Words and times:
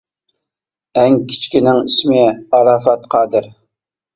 ئەڭ 1.01 1.17
كىچىكنىڭ 1.33 1.83
ئىسمى 1.91 2.25
ئاراپات 2.25 3.07
قادىر. 3.15 3.53